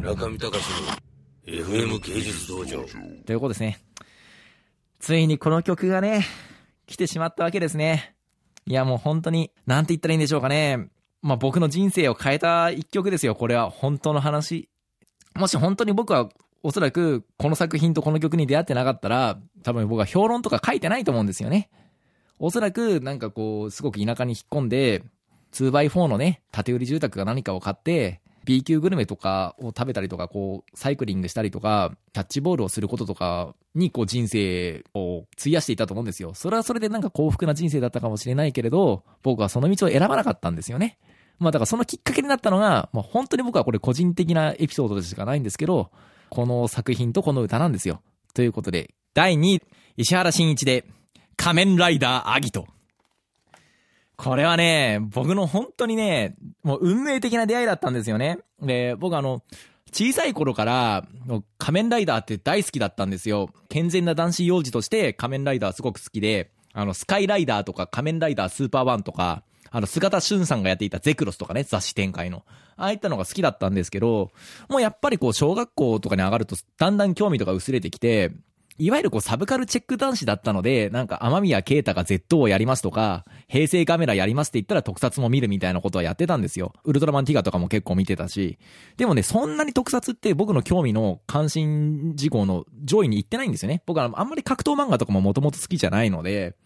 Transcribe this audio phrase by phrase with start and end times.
[0.00, 0.64] 村上隆
[1.46, 2.82] の FM 芸術道場。
[3.26, 3.78] ということですね。
[4.98, 6.24] ついにこの曲がね、
[6.86, 8.14] 来てしまったわけですね。
[8.64, 10.88] いやもう本当に、なんて言ったらいいんでしょうかね。
[11.20, 13.34] まあ僕の人生を変えた一曲ですよ。
[13.34, 14.70] これは本当の話。
[15.36, 16.30] もし本当に僕は
[16.62, 21.68] おそらくこの作品とこの曲に出会ってなかったら、多分僕は評論とか書いてないと思うんですよね。
[22.38, 25.04] おそらくなんかこう、すごく田舎に引っ込んで、
[25.52, 36.34] 2x4 のね、建売り住宅が何かを買って、B 級グルメとかを食べたりとか、こう、サイクリングしたりとか、キャッチボールをすることとかに、こう、人生を費やしていたと思うんですよ。
[36.34, 40.98] それはそれでなんか幸福な人生だったかもしれないけれど、僕はその道を選ばなかったんですよね。
[41.38, 45.92] まあだからそのきっかけになったのが、まあ本当に僕はこれ個人的なエピソードでしかないんですけど、
[46.28, 48.02] この作品とこの歌なんですよ。
[48.34, 49.62] ということで、第2位、
[49.96, 50.84] 石原慎一で、
[51.36, 52.66] 仮面ライダーアギト。
[54.22, 58.38] これはね、僕の本当にね、もう運命的な出会いだったんですよね。
[58.60, 59.42] で、僕あの、
[59.92, 61.06] 小さい頃から、
[61.56, 63.48] 仮面ライダーって大好きだったんですよ。
[63.70, 72.44] 健全な男子幼児として仮面ライダーすごく好きで、あの、スカイライダーとか仮面ライダースーパーワンとか、あの、姿俊さんがやっていたゼクロスとかね、雑誌展開の。
[72.76, 74.32] ああいったのが好きだったんですけど、
[74.68, 78.32] もうやっぱりこう、小学校とかに上がると、だんだん興味とか薄れてきて、
[78.80, 86.72] いわゆるこうサブカルチェック男子だったので、なんか天宮啓太が Z をやりますとか、平成カメラやりますって言ったら特撮も見るみたいなことはやってたんですよ。
[86.84, 88.58] ウルトラマンティガとかも結構見てたし。
[88.96, 93.82] でもね、そんなに特撮って僕の興味の関心事項の上位に行ってないんですよね。
[93.84, 96.56] 僕はあんまり格闘漫画とかももともと好きじゃないので。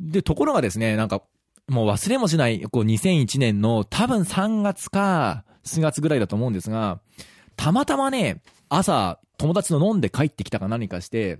[0.00, 1.22] で、ところがですね、なんか、
[1.68, 7.00] もう忘れもしない、こう2001年の多分3月か4月ぐらいだと思うんですが、
[7.56, 11.38] たまたまね、朝、友達の飲んで帰ってきたか何かして、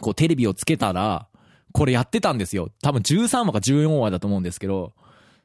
[0.00, 1.28] こうテレビをつけたら、
[1.72, 2.70] これやってたんですよ。
[2.82, 4.92] 多分13話か14話だと思うんですけど、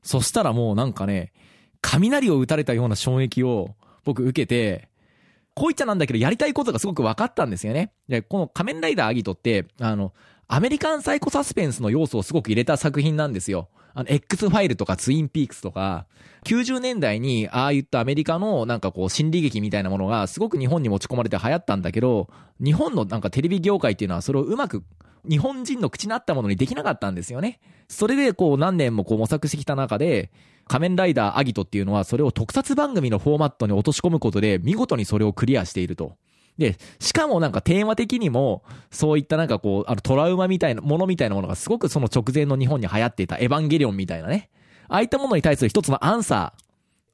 [0.03, 1.33] そしたらもうなんかね、
[1.81, 4.89] 雷を打たれたような衝撃を僕受けて、
[5.55, 7.91] こういっちゃなんだけど、やりたいことがすごく分かったんですよね。
[8.07, 10.13] で、この仮面ライダーアギトって、あの、
[10.47, 13.69] アメリカンサイコサスペンスの要素をすごく入れた作品なんですよ。
[13.93, 16.05] あの、X ファイルとかツインピークスとか、
[16.45, 22.29] 90年代にああいったアメリカのなんかこう心理劇みたいなものがすごく日本に持ち込まれて流行ったんだけど、
[22.63, 24.83] 日本のなんかテレビ業界っていうのはそれをうまく
[25.27, 27.59] 日本人の口に合ったものにできなかったんですよね。
[27.87, 30.31] それでこう何年もこう模索してきた中で、
[30.67, 36.15] 仮面ライダーアギトっていうのはそれを特撮番組のフォーマットに落とし込むことで見事にそれをクリアしていると。
[36.59, 44.49] で、しかもなんかテーマ的にも、そういったなんかこう、あのトラウマみたいなものみたいなものがすごくその直前の日本に流行っていたエヴァンゲリオンみたいなね。
[44.89, 46.69] ああいったものに対する一つのアンサー。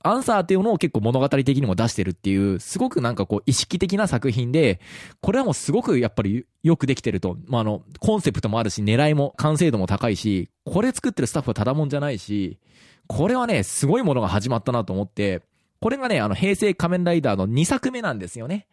[0.07, 4.79] アンサーっていうのを結構物語的にも出してるっていう、すごくなんかこう意識的な作品で、
[5.21, 7.37] これはもうすごくやっぱりよくできてると。
[7.47, 12.59] まあ、あの、コンセプトもあるし、狙いも完成度も高いし、これ作ってるスタッフはただもんじゃないし、
[13.07, 15.41] これはね、すごいものが始まったなと思って、
[15.81, 18.67] これがね、あの、平成仮面ライダーの2作目なんですよね。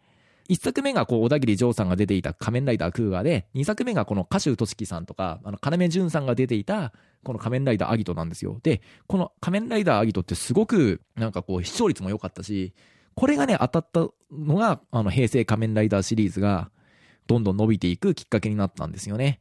[0.47, 6.93] 一作目がこう、小田切丈さんが出ていた仮面ライダークーガーで、二作目がこの歌手としきさんとか、あの、金潤さんが出ていた、
[7.23, 8.59] この仮面ライダーアギトなんですよ。
[8.63, 12.73] で、この仮面ライダーアギトってすごく、なんかこう、視聴率も良かったし、
[13.15, 16.69] これがね、当たったのが、あの、平成仮面ライダーシリーズが、
[17.27, 19.39] どんどん伸びていくきっかけになったんですよね。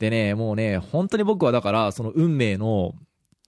[0.00, 2.94] でね、もうね、本当に僕はだから、その運命の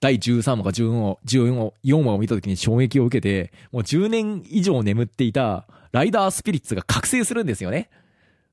[0.00, 7.90] 第13話か14話、14話を見た時に衝撃を受けて、もう10年以上眠っていたライダースピリッツが覚醒するんですよね。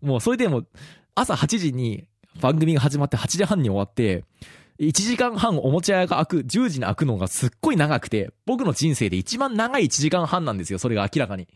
[0.01, 0.63] もうそれでも、
[1.15, 2.07] 朝8時に
[2.41, 4.23] 番組が始まって8時半に終わって、
[4.79, 11.47] 1時間半おもちゃ屋が開く、10時に開くのがすっごい長くて、僕の人生で一番長い1時間半なんですよ、それが明らかに。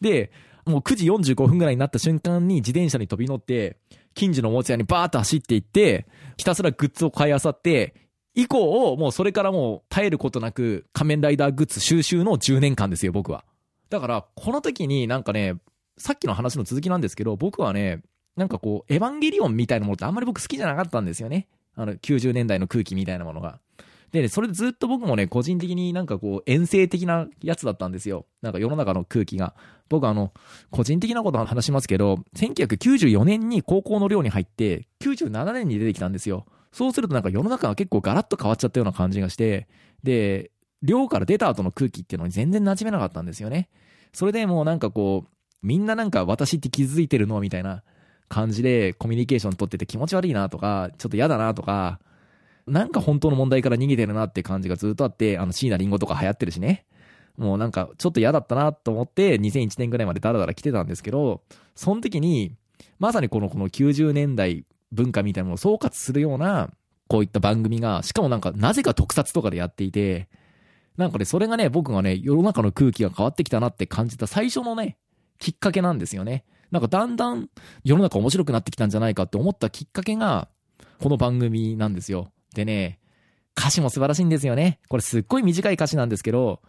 [0.00, 0.32] で、
[0.64, 3.76] もう9時45分ぐらいになった瞬間に自転車に飛び乗って、
[4.14, 6.06] 近所のおもちゃ屋にバーッと走っていって、
[6.36, 7.94] ひたすらグッズを買い漁って、
[8.34, 13.44] 以降、もうそれからもう絶えることなく仮面ライダーグッズ収集の10年間ですよ、僕は。
[13.92, 15.56] だから、この時になんかね、
[15.98, 18.00] さっきの話の続きなんですけど、僕はね、
[18.36, 21.46] なんかこう、エヴァンゲリオンみたいなものってあんまり僕好きじゃなかったんですよね。
[21.76, 23.60] あの、90年代の空気みたいなものが。
[24.10, 28.24] で、ねそれでずっと僕もね、個人的になんかこう、遠征的なやつだったんですよ。
[28.40, 29.54] なんか世の中の空気が。
[29.90, 30.32] 僕あの、
[30.70, 36.46] 個人的なこと話しますけど、1994年に高校の寮に入って、97年に出てきたんですよ。
[36.72, 39.68] そうするとなんか世の中が結構ガラッと変わっちゃったような感じがして、
[40.02, 40.50] で、
[40.82, 43.68] 寮から出た後の空気っていうのに全然馴染めなかったんですよね。
[44.12, 45.30] それでもうなんかこう、
[45.62, 47.82] みんななんか私って気づいてるのみたいな
[48.28, 52.00] 感じでコミュニケーション取ってて気持ち悪いなとか、ちょっと嫌だなとか、
[52.66, 56.86] なんか本当の問題から逃げてるなって感じがずっとあって、あの椎名林檎とか流行ってるしね。
[57.36, 61.42] もうなんかちょっと嫌だったなと思って2001年ぐらいまでダラダラ来てたんですけど、
[61.74, 62.54] その時に、
[62.98, 66.70] まさにこのこの90年代文化みたいなものを総括するような、
[67.08, 70.28] こういった番組が、しかもなんかなぜか特撮とかでやっていて、
[70.96, 74.96] なんかね、それがね、僕がね、世の中の空気が変わってきたなって感じた最初のね、
[75.38, 76.44] きっかけなんですよね。
[76.70, 77.48] なんかだんだん
[77.84, 80.48] 世の中面白くなってきたんじゃないかって思ったきっかけが、
[81.00, 82.30] この番組なんですよ。
[82.54, 82.98] でね、
[83.58, 84.80] 歌詞も素晴らしいんですよね。
[84.88, 86.62] これすっごい短い歌詞なんですけど、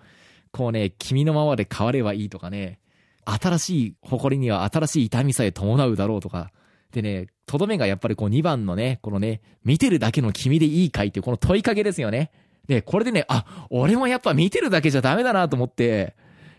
[0.51, 2.79] こうね、君のままで変わればいいとかね、
[3.25, 6.51] 新しい誇りには新しい痛みさえ伴うだろうとか、
[6.91, 12.31] でね、とどめがやっぱりこう2番のね、このね、見てるだけの君でいいかいっていうこの問いかけですよね。
[12.67, 16.15] で、これでね、あ、俺もやっぱ見てるだけじゃダメだなと思って、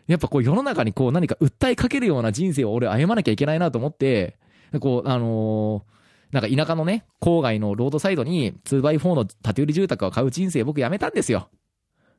[0.07, 4.37] やっぱこう世の中にこう何か訴えかけるような人生を俺歩まなきゃいけないなと思って、
[4.81, 5.95] こう、あのー
[6.35, 11.49] なんか田舎のね、郊外のロードサイドに 2x4 の建売り住宅を買う人生僕やめたんですよ。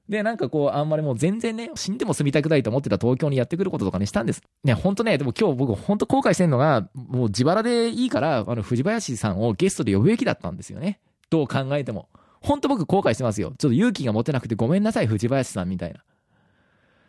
[0.07, 4.41] で、なんかこう、あんまりもう全然ね、死んでも住みたくないと思ってた東京にやってくることとかにしたんです。
[4.63, 11.01] ね、ほんとね、でも今日僕ほんと後悔してんのが、もう自腹でいいから、あの、藤林さんをゲストで呼ぶべきだったんですよね。
[11.29, 12.07] どう考えても。
[12.45, 13.49] ほんと僕後悔してますよ。
[13.57, 16.03] ちょっと勇気が持てなくてごめんなさい、藤林さんみたいな。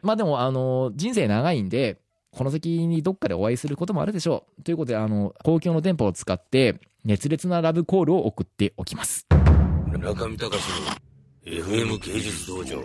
[0.02, 2.00] まあでも、あの、人生長いんで、
[2.30, 4.62] この先にどっかでお会いすることもあるでしょう。
[4.62, 9.26] ということで、あの、公共の電波を使って、熱烈なラブコールを送っておきます。
[9.98, 10.62] 中見隆
[11.44, 12.82] の FM 芸術道場。